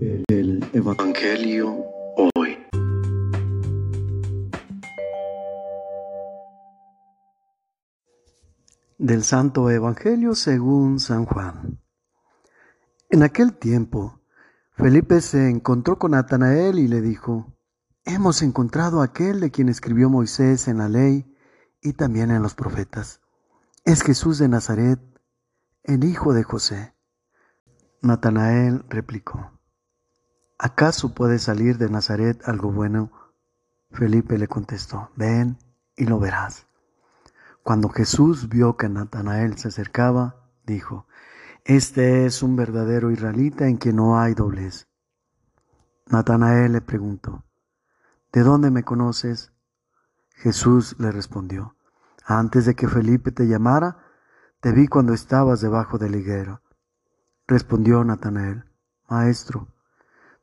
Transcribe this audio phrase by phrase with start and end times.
[0.00, 1.84] El Evangelio
[2.36, 2.56] hoy.
[8.96, 11.80] Del Santo Evangelio según San Juan.
[13.10, 14.20] En aquel tiempo,
[14.70, 17.56] Felipe se encontró con Natanael y le dijo,
[18.04, 21.34] Hemos encontrado a aquel de quien escribió Moisés en la ley
[21.82, 23.20] y también en los profetas.
[23.84, 25.00] Es Jesús de Nazaret,
[25.82, 26.94] el hijo de José.
[28.00, 29.57] Natanael replicó,
[30.58, 33.10] ¿acaso puede salir de Nazaret algo bueno?
[33.90, 35.58] Felipe le contestó, ven
[35.96, 36.66] y lo verás.
[37.62, 41.06] Cuando Jesús vio que Natanael se acercaba, dijo,
[41.64, 44.88] Este es un verdadero israelita en quien no hay doblez.
[46.06, 47.44] Natanael le preguntó,
[48.32, 49.52] ¿De dónde me conoces?
[50.30, 51.76] Jesús le respondió,
[52.24, 53.98] Antes de que Felipe te llamara,
[54.60, 56.62] te vi cuando estabas debajo del higuero.
[57.46, 58.64] Respondió Natanael,
[59.08, 59.68] Maestro,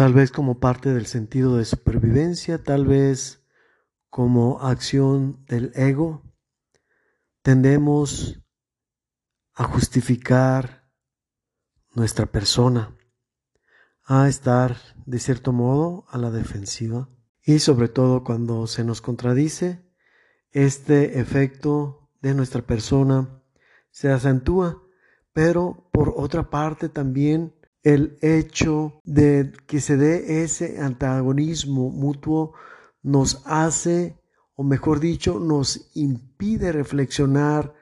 [0.00, 3.44] Tal vez como parte del sentido de supervivencia, tal vez
[4.08, 6.22] como acción del ego,
[7.42, 8.40] tendemos
[9.52, 10.88] a justificar
[11.94, 12.96] nuestra persona,
[14.06, 17.10] a estar de cierto modo a la defensiva.
[17.42, 19.84] Y sobre todo cuando se nos contradice,
[20.50, 23.42] este efecto de nuestra persona
[23.90, 24.82] se acentúa,
[25.34, 32.54] pero por otra parte también el hecho de que se dé ese antagonismo mutuo
[33.02, 34.18] nos hace,
[34.54, 37.74] o mejor dicho, nos impide reflexionar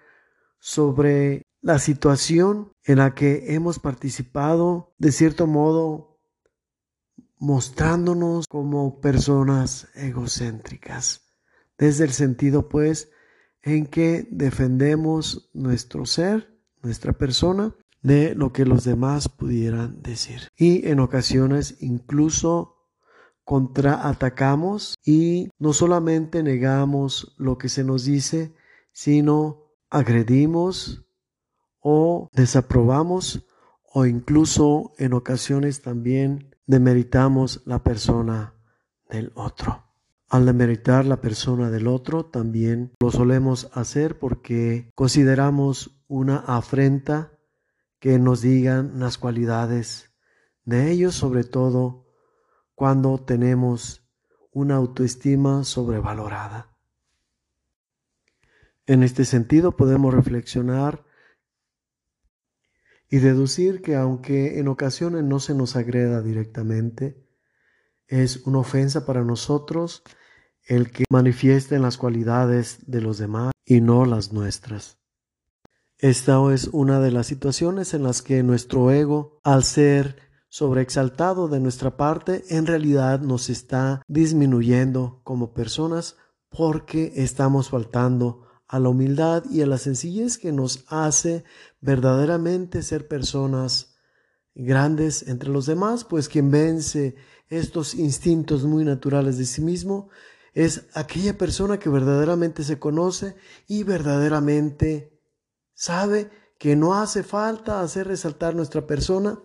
[0.61, 6.21] sobre la situación en la que hemos participado, de cierto modo,
[7.39, 11.29] mostrándonos como personas egocéntricas
[11.79, 13.11] desde el sentido pues
[13.63, 20.49] en que defendemos nuestro ser, nuestra persona, de lo que los demás pudieran decir.
[20.57, 22.77] Y en ocasiones incluso
[23.45, 28.55] contraatacamos y no solamente negamos lo que se nos dice,
[28.93, 31.07] sino agredimos
[31.81, 33.47] o desaprobamos
[33.91, 38.55] o incluso en ocasiones también demeritamos la persona
[39.09, 39.85] del otro.
[40.29, 47.33] Al demeritar la persona del otro, también lo solemos hacer porque consideramos una afrenta
[47.99, 50.11] que nos digan las cualidades
[50.65, 52.07] de ellos, sobre todo
[52.75, 54.09] cuando tenemos
[54.53, 56.77] una autoestima sobrevalorada.
[58.87, 61.05] En este sentido podemos reflexionar
[63.11, 67.27] y deducir que aunque en ocasiones no se nos agreda directamente,
[68.07, 70.03] es una ofensa para nosotros
[70.65, 74.98] el que manifiesten las cualidades de los demás y no las nuestras.
[76.01, 80.17] Esta es una de las situaciones en las que nuestro ego, al ser
[80.49, 86.15] sobreexaltado de nuestra parte, en realidad nos está disminuyendo como personas
[86.51, 91.43] porque estamos faltando a la humildad y a la sencillez que nos hace
[91.81, 93.97] verdaderamente ser personas
[94.55, 97.17] grandes entre los demás, pues quien vence
[97.49, 100.11] estos instintos muy naturales de sí mismo
[100.55, 103.35] es aquella persona que verdaderamente se conoce
[103.67, 105.18] y verdaderamente
[105.79, 106.29] sabe
[106.59, 109.41] que no hace falta hacer resaltar nuestra persona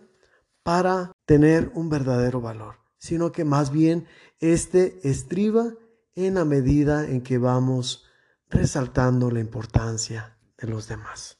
[0.64, 4.08] para tener un verdadero valor, sino que más bien
[4.40, 5.74] este estriba
[6.16, 8.04] en la medida en que vamos
[8.50, 11.38] resaltando la importancia de los demás.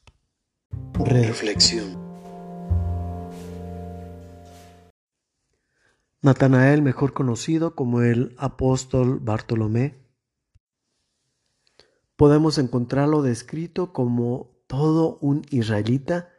[0.93, 2.01] Reflexión.
[6.21, 9.93] Natanael, mejor conocido como el apóstol Bartolomé,
[12.15, 16.29] podemos encontrarlo descrito como todo un israelita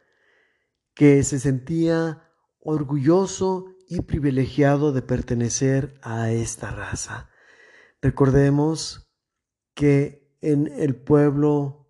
[0.93, 2.23] que se sentía
[2.59, 7.29] orgulloso y privilegiado de pertenecer a esta raza.
[8.01, 9.09] Recordemos
[9.73, 11.87] que en el pueblo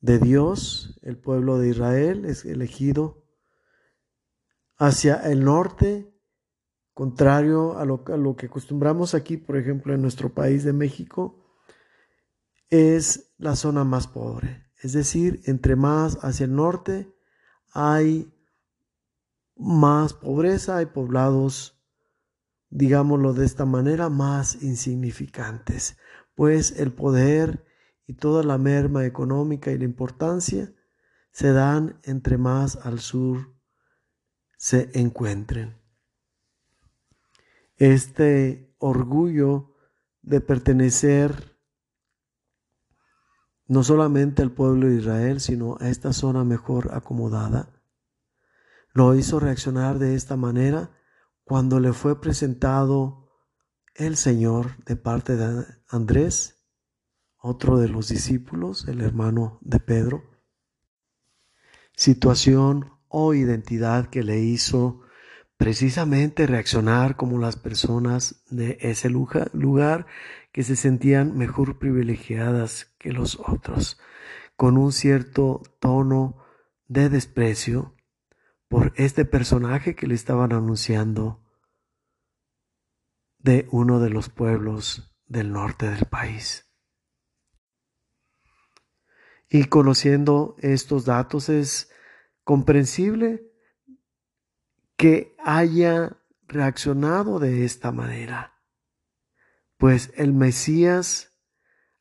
[0.00, 3.24] de Dios, el pueblo de Israel es elegido
[4.76, 6.10] hacia el norte
[6.94, 11.56] contrario a lo, que acostumbramos aquí, por ejemplo, en nuestro país de México,
[12.68, 17.14] es la zona más pobre, Es decir, entre más hacia el norte
[17.72, 18.32] hay
[19.56, 21.78] más pobreza, hay poblados,
[22.70, 25.98] digámoslo de esta manera, más insignificantes,
[26.34, 27.64] pues el poder
[28.06, 30.72] y toda la merma económica y la importancia
[31.30, 33.54] se dan entre más al sur
[34.56, 35.78] se encuentren.
[37.76, 39.74] Este orgullo
[40.22, 41.49] de pertenecer
[43.70, 47.68] no solamente al pueblo de Israel, sino a esta zona mejor acomodada,
[48.92, 50.90] lo hizo reaccionar de esta manera
[51.44, 53.30] cuando le fue presentado
[53.94, 56.64] el Señor de parte de Andrés,
[57.38, 60.24] otro de los discípulos, el hermano de Pedro.
[61.94, 65.02] Situación o identidad que le hizo
[65.60, 70.06] precisamente reaccionar como las personas de ese lugar
[70.52, 74.00] que se sentían mejor privilegiadas que los otros,
[74.56, 76.42] con un cierto tono
[76.88, 77.94] de desprecio
[78.68, 81.44] por este personaje que le estaban anunciando
[83.36, 86.72] de uno de los pueblos del norte del país.
[89.50, 91.92] Y conociendo estos datos es
[92.44, 93.49] comprensible
[95.00, 98.60] que haya reaccionado de esta manera,
[99.78, 101.40] pues el Mesías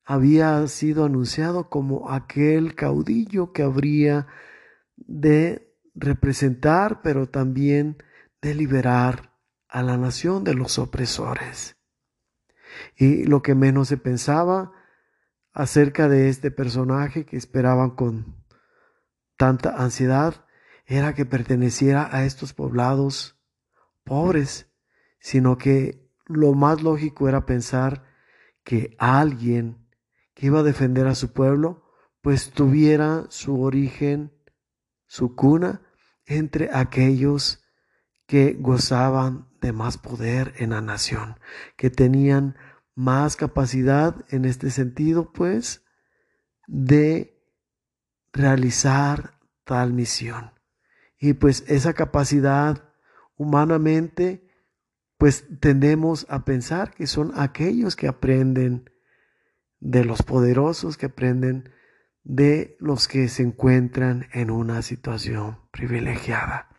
[0.03, 4.27] había sido anunciado como aquel caudillo que habría
[4.97, 8.03] de representar, pero también
[8.41, 9.33] de liberar
[9.69, 11.77] a la nación de los opresores.
[12.97, 14.73] Y lo que menos se pensaba
[15.53, 18.43] acerca de este personaje que esperaban con
[19.37, 20.43] tanta ansiedad
[20.89, 23.39] era que perteneciera a estos poblados
[24.03, 24.71] pobres,
[25.19, 28.03] sino que lo más lógico era pensar
[28.63, 29.87] que alguien
[30.33, 31.83] que iba a defender a su pueblo,
[32.21, 34.33] pues tuviera su origen,
[35.05, 35.83] su cuna,
[36.25, 37.63] entre aquellos
[38.25, 41.39] que gozaban de más poder en la nación,
[41.77, 42.57] que tenían
[42.95, 45.83] más capacidad en este sentido, pues,
[46.67, 47.43] de
[48.33, 50.58] realizar tal misión.
[51.19, 52.89] Y pues esa capacidad
[53.35, 54.47] humanamente,
[55.17, 58.89] pues tendemos a pensar que son aquellos que aprenden
[59.79, 61.69] de los poderosos, que aprenden
[62.23, 66.69] de los que se encuentran en una situación privilegiada.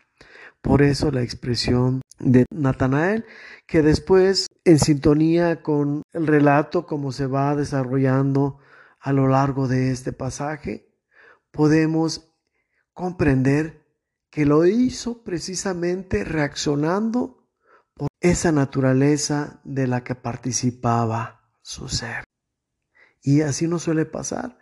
[0.62, 3.24] Por eso la expresión de Natanael,
[3.66, 8.58] que después, en sintonía con el relato como se va desarrollando
[9.00, 10.86] a lo largo de este pasaje,
[11.50, 12.34] podemos
[12.92, 13.79] comprender
[14.30, 17.48] que lo hizo precisamente reaccionando
[17.94, 22.24] por esa naturaleza de la que participaba su ser.
[23.22, 24.58] Y así nos suele pasar.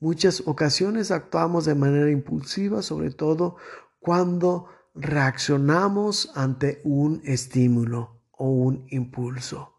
[0.00, 3.56] Muchas ocasiones actuamos de manera impulsiva, sobre todo
[4.00, 9.74] cuando reaccionamos ante un estímulo o un impulso.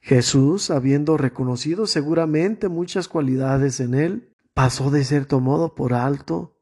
[0.00, 6.57] Jesús, habiendo reconocido seguramente muchas cualidades en él, pasó de cierto modo por alto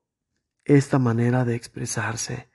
[0.67, 2.51] esta manera de expresarse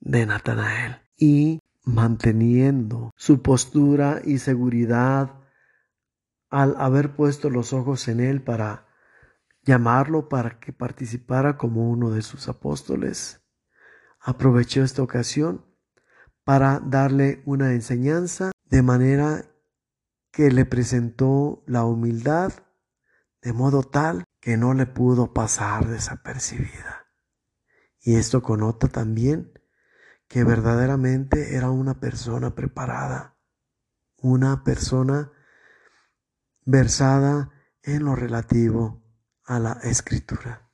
[0.00, 5.34] de Natanael y manteniendo su postura y seguridad
[6.50, 8.86] al haber puesto los ojos en él para
[9.62, 13.42] llamarlo para que participara como uno de sus apóstoles,
[14.20, 15.66] aprovechó esta ocasión
[16.44, 19.44] para darle una enseñanza de manera
[20.30, 22.52] que le presentó la humildad
[23.42, 26.97] de modo tal que no le pudo pasar desapercibida.
[28.08, 29.52] Y esto conota también
[30.28, 33.36] que verdaderamente era una persona preparada,
[34.16, 35.30] una persona
[36.64, 37.50] versada
[37.82, 39.04] en lo relativo
[39.44, 40.70] a la escritura.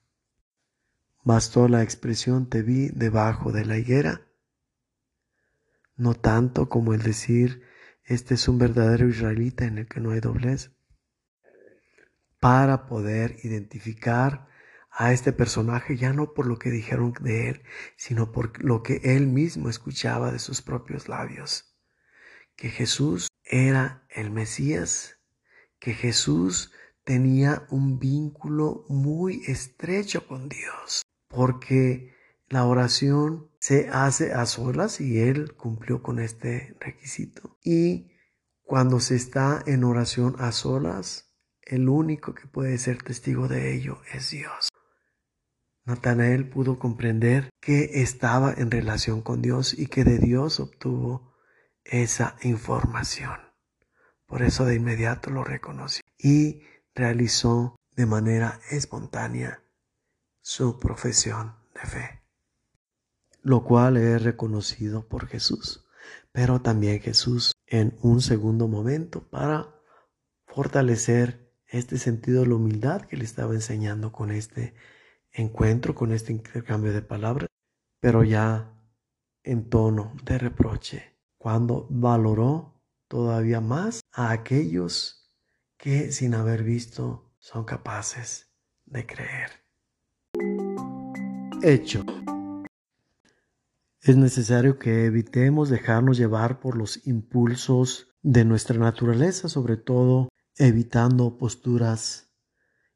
[1.24, 4.28] Bastó la expresión te vi debajo de la higuera,
[5.96, 7.64] no tanto como el decir
[8.04, 10.70] este es un verdadero israelita en el que no hay doblez,
[12.38, 14.53] para poder identificar
[14.96, 17.62] a este personaje ya no por lo que dijeron de él,
[17.96, 21.76] sino por lo que él mismo escuchaba de sus propios labios.
[22.56, 25.18] Que Jesús era el Mesías,
[25.80, 26.72] que Jesús
[27.02, 32.14] tenía un vínculo muy estrecho con Dios, porque
[32.48, 37.58] la oración se hace a solas y él cumplió con este requisito.
[37.64, 38.12] Y
[38.62, 43.98] cuando se está en oración a solas, el único que puede ser testigo de ello
[44.12, 44.68] es Dios.
[45.86, 51.34] Natanael pudo comprender que estaba en relación con Dios y que de Dios obtuvo
[51.84, 53.38] esa información.
[54.26, 56.62] Por eso de inmediato lo reconoció y
[56.94, 59.62] realizó de manera espontánea
[60.40, 62.22] su profesión de fe,
[63.42, 65.86] lo cual es reconocido por Jesús,
[66.32, 69.74] pero también Jesús en un segundo momento para
[70.46, 74.74] fortalecer este sentido de la humildad que le estaba enseñando con este
[75.34, 77.48] encuentro, con este intercambio de palabras,
[78.00, 78.72] pero ya
[79.42, 85.30] en tono de reproche, cuando valoró todavía más a aquellos
[85.76, 88.50] que sin haber visto son capaces
[88.86, 89.50] de creer.
[91.62, 92.04] Hecho.
[94.00, 101.38] Es necesario que evitemos dejarnos llevar por los impulsos de nuestra naturaleza, sobre todo evitando
[101.38, 102.33] posturas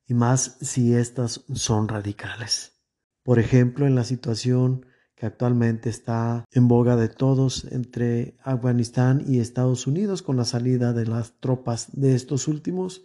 [0.09, 2.81] y más si éstas son radicales.
[3.23, 9.39] Por ejemplo, en la situación que actualmente está en boga de todos entre Afganistán y
[9.39, 13.05] Estados Unidos con la salida de las tropas de estos últimos,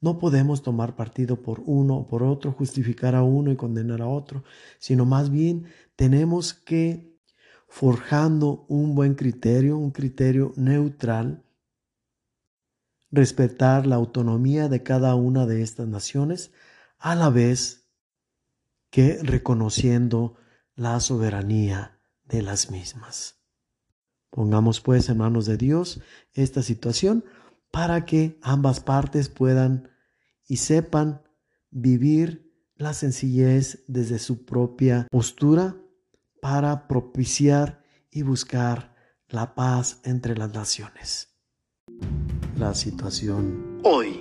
[0.00, 4.08] no podemos tomar partido por uno o por otro, justificar a uno y condenar a
[4.08, 4.44] otro,
[4.78, 7.18] sino más bien tenemos que,
[7.68, 11.44] forjando un buen criterio, un criterio neutral,
[13.10, 16.52] respetar la autonomía de cada una de estas naciones,
[16.98, 17.88] a la vez
[18.90, 20.36] que reconociendo
[20.74, 23.36] la soberanía de las mismas.
[24.30, 26.00] Pongamos pues en manos de Dios
[26.32, 27.24] esta situación
[27.70, 29.90] para que ambas partes puedan
[30.46, 31.22] y sepan
[31.70, 35.76] vivir la sencillez desde su propia postura
[36.40, 38.94] para propiciar y buscar
[39.28, 41.28] la paz entre las naciones
[42.60, 44.20] la situación hoy.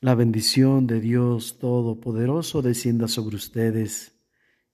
[0.00, 4.14] La bendición de Dios Todopoderoso descienda sobre ustedes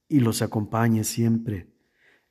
[0.08, 1.77] y los acompañe siempre